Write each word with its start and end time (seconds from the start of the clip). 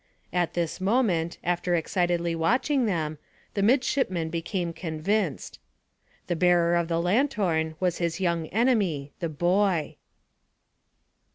At 0.33 0.55
this 0.55 0.81
moment, 0.81 1.37
after 1.43 1.75
excitedly 1.75 2.33
watching 2.33 2.87
them, 2.87 3.19
the 3.53 3.61
midshipman 3.61 4.29
became 4.31 4.73
convinced. 4.73 5.59
The 6.25 6.35
bearer 6.35 6.75
of 6.75 6.87
the 6.87 6.99
lanthorn 6.99 7.75
was 7.79 7.99
his 7.99 8.19
young 8.19 8.47
enemy 8.47 9.11
the 9.19 9.29
boy. 9.29 9.97